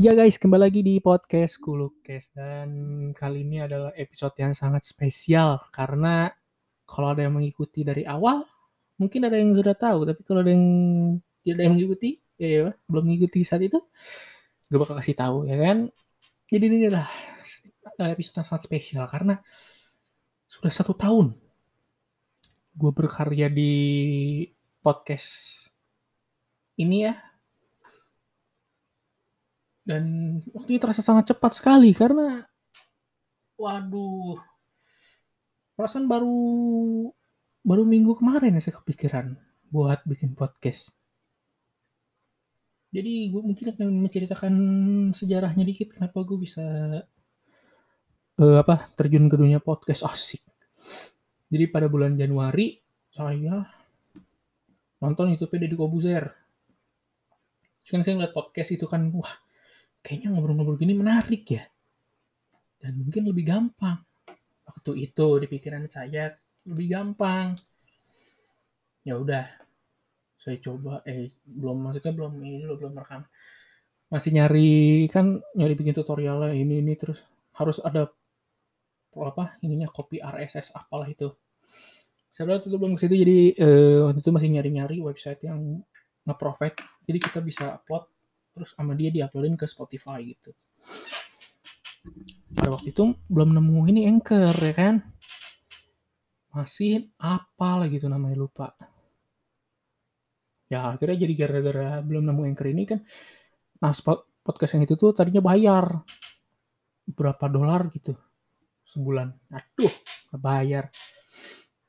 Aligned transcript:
Ya 0.00 0.16
guys, 0.16 0.40
kembali 0.40 0.64
lagi 0.64 0.80
di 0.80 0.96
podcast 0.96 1.60
Kulukes. 1.60 2.32
Dan 2.32 2.72
kali 3.12 3.44
ini 3.44 3.60
adalah 3.60 3.92
episode 3.92 4.32
yang 4.40 4.56
sangat 4.56 4.88
spesial 4.88 5.60
karena 5.68 6.32
kalau 6.88 7.12
ada 7.12 7.28
yang 7.28 7.36
mengikuti 7.36 7.84
dari 7.84 8.08
awal 8.08 8.48
mungkin 8.96 9.28
ada 9.28 9.36
yang 9.36 9.52
sudah 9.52 9.76
tahu. 9.76 10.08
Tapi 10.08 10.24
kalau 10.24 10.40
ada 10.40 10.56
yang 10.56 10.64
tidak 11.44 11.52
ada 11.52 11.62
yang 11.68 11.74
mengikuti 11.76 12.16
ya, 12.40 12.48
ya 12.48 12.62
belum 12.88 13.12
mengikuti 13.12 13.44
saat 13.44 13.60
itu 13.60 13.76
gue 14.72 14.78
bakal 14.80 14.96
kasih 14.96 15.20
tahu 15.20 15.44
ya 15.44 15.60
kan? 15.60 15.92
Jadi 16.48 16.64
ini 16.64 16.88
adalah 16.88 17.12
episode 18.08 18.40
yang 18.40 18.48
sangat 18.48 18.64
spesial 18.64 19.04
karena 19.04 19.36
sudah 20.48 20.72
satu 20.72 20.96
tahun 20.96 21.36
gue 22.72 22.92
berkarya 22.96 23.52
di 23.52 23.68
podcast 24.80 25.68
ini 26.80 27.04
ya 27.04 27.29
dan 29.90 30.38
waktu 30.54 30.78
itu 30.78 30.82
terasa 30.86 31.02
sangat 31.02 31.34
cepat 31.34 31.50
sekali 31.58 31.90
karena 31.90 32.46
waduh 33.58 34.38
perasaan 35.74 36.06
baru 36.06 36.38
baru 37.66 37.82
minggu 37.82 38.14
kemarin 38.22 38.54
ya 38.54 38.62
saya 38.62 38.78
kepikiran 38.78 39.34
buat 39.70 40.02
bikin 40.06 40.38
podcast. 40.38 40.94
Jadi 42.90 43.30
gue 43.30 43.42
mungkin 43.42 43.66
akan 43.70 43.86
menceritakan 44.02 44.54
sejarahnya 45.14 45.62
dikit 45.62 45.94
kenapa 45.94 46.26
gue 46.26 46.38
bisa 46.42 46.66
uh, 48.38 48.56
apa 48.58 48.90
terjun 48.98 49.30
ke 49.30 49.36
dunia 49.38 49.62
podcast. 49.62 50.06
Asik. 50.06 50.42
Jadi 51.50 51.64
pada 51.70 51.86
bulan 51.86 52.18
Januari 52.18 52.78
saya 53.14 53.62
nonton 54.98 55.34
YouTube 55.34 55.54
Deddy 55.54 55.78
Kobuzer. 55.78 56.34
Kan 57.90 58.06
saya 58.06 58.18
ngeliat 58.18 58.34
podcast 58.34 58.70
itu 58.70 58.86
kan 58.86 59.10
wah 59.14 59.34
kayaknya 60.00 60.34
ngobrol-ngobrol 60.34 60.80
gini 60.80 60.96
menarik 60.96 61.44
ya. 61.48 61.64
Dan 62.80 63.04
mungkin 63.04 63.28
lebih 63.28 63.44
gampang. 63.44 64.00
Waktu 64.64 64.90
itu 65.04 65.26
di 65.40 65.46
pikiran 65.46 65.84
saya 65.88 66.32
lebih 66.64 66.86
gampang. 66.92 67.56
Ya 69.04 69.16
udah 69.16 69.44
saya 70.40 70.56
coba 70.64 71.04
eh 71.04 71.36
belum 71.44 71.84
maksudnya 71.84 72.12
belum 72.16 72.32
ini 72.40 72.64
lo 72.64 72.80
belum 72.80 72.96
rekam. 72.96 73.28
Masih 74.08 74.32
nyari 74.34 75.06
kan 75.12 75.38
nyari 75.54 75.74
bikin 75.76 75.94
tutorial 75.94 76.48
lah 76.48 76.52
ini 76.56 76.80
ini 76.80 76.96
terus 76.96 77.20
harus 77.54 77.76
ada 77.84 78.08
apa 79.20 79.60
ininya 79.60 79.90
copy 79.92 80.22
RSS 80.22 80.72
apalah 80.72 81.04
itu. 81.08 81.28
Saya 82.32 82.56
itu 82.56 82.72
belum 82.72 82.96
ke 82.96 83.04
situ 83.04 83.14
jadi 83.20 83.38
eh, 83.52 83.98
waktu 84.06 84.24
itu 84.24 84.30
masih 84.32 84.48
nyari-nyari 84.48 84.96
website 85.04 85.44
yang 85.44 85.84
nge-profit. 86.24 86.78
Jadi 87.04 87.18
kita 87.20 87.38
bisa 87.44 87.76
upload 87.76 88.08
terus 88.60 88.76
sama 88.76 88.92
dia 88.92 89.08
diuploadin 89.08 89.56
ke 89.56 89.64
Spotify 89.64 90.20
gitu. 90.20 90.52
Pada 92.52 92.76
waktu 92.76 92.92
itu 92.92 93.16
belum 93.24 93.56
nemu 93.56 93.88
ini 93.88 94.04
Anchor 94.04 94.52
ya 94.52 94.74
kan? 94.76 95.00
Masih 96.52 97.08
apa 97.16 97.80
lagi 97.80 97.96
tuh 97.96 98.12
namanya 98.12 98.36
lupa. 98.36 98.76
Ya 100.68 100.92
akhirnya 100.92 101.24
jadi 101.24 101.34
gara-gara 101.40 102.04
belum 102.04 102.28
nemu 102.28 102.42
Anchor 102.52 102.68
ini 102.68 102.84
kan 102.84 103.00
nah 103.80 103.96
podcast 104.44 104.76
yang 104.76 104.84
itu 104.84 104.92
tuh 104.92 105.16
tadinya 105.16 105.40
bayar 105.40 106.04
berapa 107.08 107.48
dolar 107.48 107.88
gitu 107.96 108.12
sebulan. 108.92 109.32
Aduh 109.56 109.94
bayar. 110.36 110.92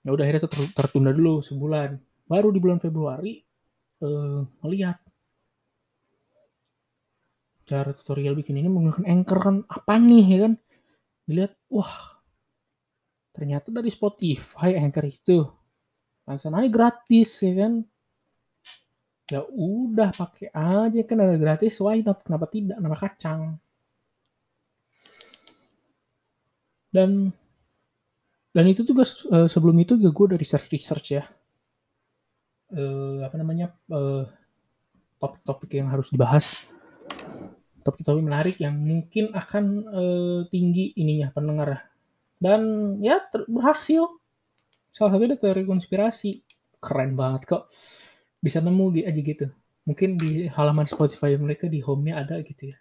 Ya 0.08 0.16
udah 0.16 0.24
akhirnya 0.24 0.48
tertunda 0.72 1.12
dulu 1.12 1.44
sebulan. 1.44 2.00
Baru 2.32 2.48
di 2.56 2.64
bulan 2.64 2.80
Februari 2.80 3.44
eh, 4.00 4.40
ngelihat 4.64 5.11
cara 7.72 7.96
tutorial 7.96 8.36
bikin 8.36 8.60
ini 8.60 8.68
menggunakan 8.68 9.08
Anchor 9.08 9.40
kan 9.40 9.56
apa 9.72 9.96
nih 9.96 10.26
ya 10.28 10.38
kan? 10.44 10.54
Dilihat 11.24 11.54
wah 11.72 12.20
ternyata 13.32 13.72
dari 13.72 13.88
Spotify 13.88 14.76
Anchor 14.76 15.08
itu. 15.08 15.48
Langsung 16.28 16.52
aja 16.52 16.68
gratis 16.68 17.40
ya 17.40 17.54
kan? 17.64 17.74
Ya 19.32 19.48
udah 19.48 20.12
pakai 20.12 20.52
aja 20.52 21.00
kan 21.08 21.18
ada 21.24 21.40
gratis 21.40 21.80
why 21.80 22.04
not? 22.04 22.20
Kenapa 22.28 22.52
tidak? 22.52 22.76
Nama 22.76 22.98
kacang? 23.00 23.56
Dan 26.92 27.32
dan 28.52 28.66
itu 28.68 28.84
juga 28.84 29.08
uh, 29.32 29.48
sebelum 29.48 29.80
itu 29.80 29.96
juga 29.96 30.12
gue 30.12 30.26
dari 30.36 30.44
research 30.44 30.68
research 30.76 31.08
ya. 31.16 31.24
Uh, 32.68 33.24
apa 33.24 33.40
namanya 33.40 33.72
uh, 33.88 34.28
topik-topik 35.24 35.80
yang 35.80 35.88
harus 35.88 36.12
dibahas 36.12 36.52
topik-topik 37.82 38.24
menarik 38.24 38.56
yang 38.62 38.78
mungkin 38.78 39.34
akan 39.34 39.66
uh, 39.90 40.40
tinggi 40.50 40.94
ininya 40.98 41.34
pendengar. 41.34 41.90
Dan 42.42 42.96
ya 43.02 43.22
berhasil. 43.50 44.08
Salah 44.94 45.14
satu 45.14 45.38
teori 45.38 45.66
konspirasi. 45.66 46.42
Keren 46.82 47.14
banget 47.14 47.46
kok. 47.46 47.70
Bisa 48.42 48.58
nemu 48.62 48.90
aja 49.06 49.22
gitu. 49.22 49.46
Mungkin 49.86 50.18
di 50.18 50.50
halaman 50.50 50.90
Spotify 50.90 51.38
mereka 51.38 51.70
di 51.70 51.82
home-nya 51.82 52.22
ada 52.26 52.42
gitu 52.42 52.74
ya. 52.74 52.78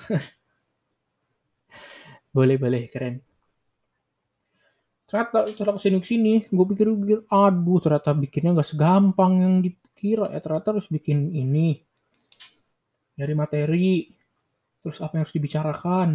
Boleh 2.36 2.56
boleh. 2.56 2.86
Keren. 2.88 3.20
Ternyata 5.10 5.50
setelah 5.50 5.74
ke 5.74 5.82
sini 5.82 5.98
sini 6.06 6.34
gue 6.46 6.66
pikir 6.70 6.86
pikir 6.86 7.26
aduh 7.26 7.82
ternyata 7.82 8.14
bikinnya 8.14 8.54
nggak 8.54 8.70
segampang 8.70 9.32
yang 9.42 9.54
dikira. 9.58 10.30
Ya 10.30 10.38
ternyata 10.38 10.70
harus 10.70 10.86
bikin 10.86 11.34
ini 11.34 11.82
dari 13.20 13.36
materi, 13.36 14.08
terus 14.80 14.98
apa 15.04 15.20
yang 15.20 15.22
harus 15.28 15.36
dibicarakan. 15.36 16.08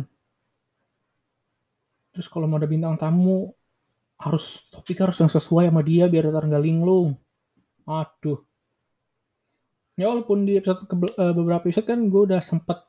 Terus 2.11 2.27
kalau 2.31 2.49
mau 2.49 2.57
ada 2.57 2.65
bintang 2.65 2.97
tamu, 2.97 3.53
harus 4.15 4.65
topik 4.71 5.03
harus 5.03 5.19
yang 5.19 5.29
sesuai 5.29 5.69
sama 5.69 5.83
dia 5.83 6.07
biar 6.07 6.31
ntar 6.31 6.47
nggak 6.47 6.63
linglung. 6.63 7.13
Aduh. 7.85 8.41
Ya 9.95 10.11
walaupun 10.11 10.43
di 10.43 10.59
episode 10.59 10.87
ke, 10.91 10.95
uh, 10.95 11.31
beberapa 11.31 11.71
episode 11.71 11.87
kan 11.87 11.99
gue 12.11 12.21
udah 12.27 12.43
sempet 12.43 12.83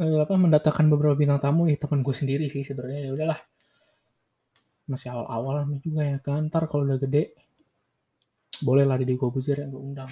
uh, 0.00 0.18
apa 0.24 0.34
mendatangkan 0.40 0.86
beberapa 0.88 1.12
bintang 1.18 1.42
tamu 1.42 1.68
ya 1.68 1.76
teman 1.76 2.00
gue 2.00 2.14
sendiri 2.16 2.48
sih 2.48 2.64
sebenarnya 2.64 3.08
ya 3.08 3.10
udahlah 3.12 3.40
masih 4.88 5.12
awal-awal 5.12 5.68
juga 5.84 6.00
ya 6.00 6.18
kan 6.24 6.48
ntar 6.48 6.64
kalau 6.64 6.88
udah 6.88 6.96
gede 6.96 7.36
boleh 8.64 8.88
lah 8.88 8.96
di 8.96 9.14
Gobuzer 9.20 9.60
yang 9.60 9.70
gue 9.70 9.82
undang 9.84 10.08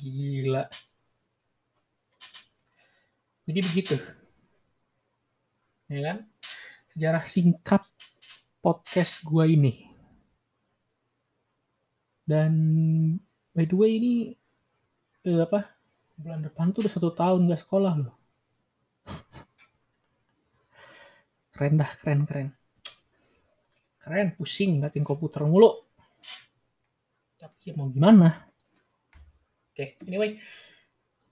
Gila. 0.00 0.64
Jadi 3.44 3.60
begitu. 3.60 3.96
Ya 5.92 6.00
kan? 6.00 6.18
Sejarah 6.96 7.24
singkat 7.28 7.84
podcast 8.64 9.20
gua 9.20 9.44
ini. 9.44 9.92
Dan 12.24 12.52
by 13.52 13.68
the 13.68 13.76
way 13.76 14.00
ini 14.00 14.14
eh, 15.28 15.44
apa? 15.44 15.68
Bulan 16.16 16.48
depan 16.48 16.72
tuh 16.72 16.88
udah 16.88 16.92
satu 16.96 17.12
tahun 17.12 17.52
gak 17.52 17.60
sekolah 17.60 17.92
loh. 18.00 18.16
keren 21.52 21.76
dah, 21.76 21.92
keren 22.00 22.24
keren. 22.24 22.48
Keren, 24.00 24.32
pusing 24.32 24.80
ngatin 24.80 25.04
komputer 25.04 25.44
mulu. 25.44 25.84
Tapi 27.36 27.68
ya 27.68 27.76
mau 27.76 27.92
gimana? 27.92 28.49
Oke, 29.80 29.96
okay. 29.96 30.12
anyway, 30.12 30.36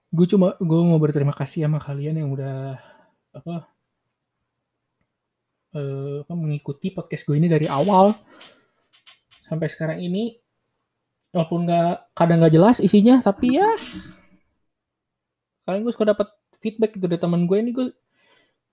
gue 0.08 0.24
cuma 0.24 0.56
gue 0.56 0.80
mau 0.80 0.96
berterima 0.96 1.36
kasih 1.36 1.68
sama 1.68 1.76
kalian 1.76 2.24
yang 2.24 2.32
udah 2.32 2.80
apa 3.36 3.68
uh, 5.76 6.24
apa 6.24 6.32
mengikuti 6.32 6.88
podcast 6.88 7.28
gue 7.28 7.36
ini 7.36 7.44
dari 7.44 7.68
awal 7.68 8.16
sampai 9.44 9.68
sekarang 9.68 10.00
ini. 10.00 10.40
Walaupun 11.28 11.68
nggak 11.68 12.16
kadang 12.16 12.40
nggak 12.40 12.56
jelas 12.56 12.80
isinya 12.80 13.20
tapi 13.20 13.60
ya 13.60 13.68
kadang 15.68 15.84
gue 15.84 15.92
suka 15.92 16.16
dapat 16.16 16.32
feedback 16.56 16.96
itu 16.96 17.04
dari 17.04 17.20
teman 17.20 17.44
gue 17.44 17.60
ini. 17.60 17.76
Gue 17.76 17.92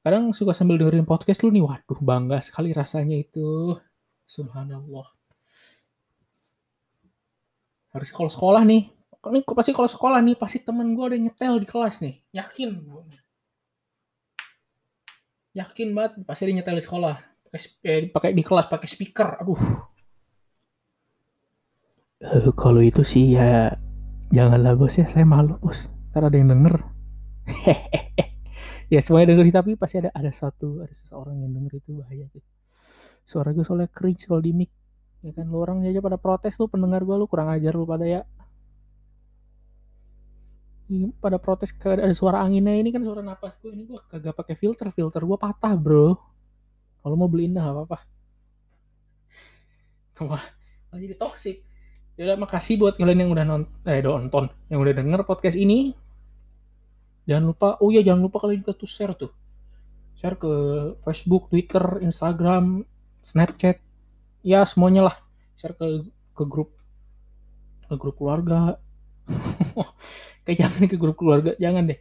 kadang 0.08 0.32
suka 0.32 0.56
sambil 0.56 0.80
dengerin 0.80 1.04
podcast 1.04 1.44
lu 1.44 1.52
nih. 1.52 1.68
Waduh 1.68 2.00
bangga 2.00 2.40
sekali 2.40 2.72
rasanya 2.72 3.20
itu. 3.20 3.76
Subhanallah. 4.24 5.12
Harus 7.92 8.08
kalau 8.16 8.32
sekolah 8.32 8.64
nih 8.64 8.95
ini 9.33 9.42
pasti 9.42 9.72
kalau 9.74 9.89
sekolah 9.89 10.19
nih 10.22 10.38
pasti 10.38 10.62
temen 10.62 10.94
gue 10.94 11.06
ada 11.06 11.18
nyetel 11.18 11.57
di 11.62 11.68
kelas 11.69 12.04
nih. 12.04 12.16
Yakin 12.33 12.69
gue 12.83 13.04
yakin 15.56 15.95
banget 15.95 16.12
pasti 16.27 16.44
ada 16.45 16.54
nyetel 16.54 16.77
di 16.77 16.86
sekolah. 16.86 17.16
Pakai 18.12 18.30
eh, 18.30 18.36
di 18.36 18.44
kelas 18.44 18.68
pakai 18.68 18.88
speaker 18.92 19.39
aduh. 19.39 19.63
Uh, 22.24 22.51
kalau 22.56 22.83
itu 22.83 23.04
sih 23.04 23.39
ya 23.39 23.72
janganlah 24.36 24.75
bos 24.75 25.00
ya 25.00 25.07
saya 25.07 25.24
malu 25.24 25.56
bos. 25.63 25.88
Ntar 26.12 26.27
ada 26.30 26.38
yang 26.38 26.51
denger. 26.51 26.75
Ya 28.86 29.01
semuanya 29.01 29.33
denger 29.33 29.50
sih 29.50 29.56
tapi 29.57 29.72
pasti 29.74 29.98
ada 29.98 30.13
ada 30.13 30.30
satu 30.30 30.86
ada 30.86 30.94
seseorang 30.94 31.42
yang 31.42 31.57
denger 31.57 31.81
itu 31.81 31.98
bahaya 31.98 32.30
sih. 32.30 32.45
Suara 33.25 33.50
gue 33.50 33.66
soalnya 33.66 33.89
cringe 33.89 34.30
kalau 34.30 34.45
di 34.45 34.54
mic. 34.54 34.69
Ya 35.25 35.33
kan 35.33 35.50
lu 35.50 35.57
orang 35.57 35.81
aja 35.81 36.06
pada 36.06 36.22
protes 36.22 36.54
lu 36.62 36.69
pendengar 36.69 37.01
gue 37.01 37.18
lu 37.18 37.25
kurang 37.25 37.50
ajar 37.50 37.74
lu 37.74 37.89
pada 37.89 38.06
ya 38.06 38.22
pada 41.18 41.42
protes 41.42 41.74
ke 41.74 41.98
ada 41.98 42.14
suara 42.14 42.46
anginnya 42.46 42.78
ini 42.78 42.94
kan 42.94 43.02
suara 43.02 43.26
napas 43.26 43.58
gue 43.58 43.74
ini 43.74 43.90
gue 43.90 43.98
kagak 44.06 44.38
pakai 44.38 44.54
filter 44.54 44.94
filter 44.94 45.22
gue 45.26 45.38
patah 45.38 45.74
bro. 45.74 46.14
Kalau 47.02 47.16
mau 47.18 47.30
beliin 47.30 47.58
dah 47.58 47.66
apa 47.70 47.82
apa 47.86 47.98
kamu 50.16 50.40
jadi 50.96 51.16
toxic. 51.20 51.58
Ya 52.16 52.32
udah 52.32 52.40
makasih 52.40 52.80
buat 52.80 52.96
kalian 52.96 53.28
yang 53.28 53.32
udah 53.36 53.44
nonton 53.44 53.72
eh 53.84 54.00
nonton 54.00 54.48
yang 54.72 54.80
udah 54.80 54.94
denger 54.96 55.28
podcast 55.28 55.60
ini. 55.60 55.92
Jangan 57.28 57.44
lupa 57.52 57.76
oh 57.84 57.92
iya 57.92 58.00
jangan 58.00 58.24
lupa 58.24 58.40
kalian 58.40 58.64
juga 58.64 58.74
tuh 58.80 58.88
share 58.88 59.12
tuh. 59.20 59.32
Share 60.16 60.40
ke 60.40 60.52
Facebook 61.04 61.52
Twitter 61.52 62.00
Instagram 62.00 62.88
Snapchat. 63.20 63.84
Ya 64.48 64.64
semuanya 64.64 65.12
lah. 65.12 65.16
Share 65.60 65.76
ke 65.76 66.08
ke 66.32 66.44
grup 66.48 66.72
ke 67.86 67.96
grup 68.00 68.16
keluarga 68.18 68.80
kayak 70.46 70.58
jangan 70.62 70.86
ke 70.86 70.96
grup 70.96 71.18
keluarga 71.18 71.58
jangan 71.58 71.90
deh. 71.90 72.00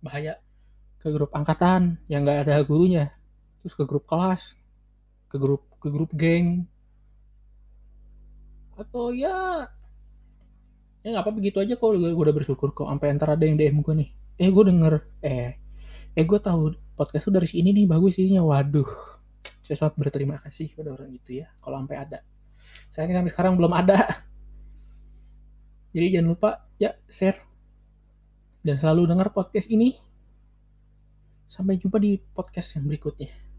Bahaya. 0.00 0.38
Ke 1.00 1.10
grup 1.10 1.34
angkatan 1.34 1.98
yang 2.06 2.24
nggak 2.24 2.48
ada 2.48 2.62
gurunya. 2.62 3.10
Terus 3.60 3.74
ke 3.76 3.84
grup 3.84 4.06
kelas 4.06 4.56
ke 5.30 5.36
grup 5.38 5.62
ke 5.78 5.88
grup 5.90 6.10
geng. 6.14 6.66
Atau 8.74 9.14
ya 9.14 9.68
ya 11.00 11.08
nggak 11.14 11.24
apa 11.24 11.32
begitu 11.32 11.58
aja 11.62 11.74
kok. 11.78 11.90
Gue 11.94 12.14
udah 12.14 12.34
bersyukur 12.34 12.70
kok. 12.74 12.86
Sampai 12.90 13.14
antara 13.14 13.34
ada 13.34 13.44
yang 13.46 13.58
DM 13.58 13.82
gue 13.82 13.94
nih. 14.06 14.10
Eh 14.38 14.48
gue 14.50 14.64
denger. 14.66 14.94
Eh 15.22 15.50
eh 16.10 16.24
gue 16.26 16.38
tahu 16.42 16.74
podcast 16.98 17.30
tuh 17.30 17.34
dari 17.34 17.48
sini 17.50 17.74
nih. 17.74 17.86
Bagus 17.90 18.18
isinya 18.18 18.42
waduh. 18.46 18.88
Saya 19.66 19.86
sangat 19.86 20.02
berterima 20.02 20.36
kasih 20.42 20.74
pada 20.74 20.98
orang 20.98 21.14
itu 21.14 21.42
ya 21.42 21.46
kalau 21.62 21.78
sampai 21.78 21.96
ada. 21.96 22.18
Saya 22.90 23.06
sampai 23.06 23.30
sekarang 23.30 23.54
belum 23.54 23.70
ada. 23.70 23.98
Jadi 25.94 26.06
jangan 26.14 26.28
lupa 26.34 26.50
ya 26.78 26.94
share 27.10 27.49
dan 28.60 28.76
selalu 28.76 29.08
dengar 29.08 29.32
podcast 29.32 29.68
ini. 29.72 29.96
Sampai 31.50 31.80
jumpa 31.80 31.98
di 31.98 32.20
podcast 32.20 32.78
yang 32.78 32.86
berikutnya. 32.86 33.49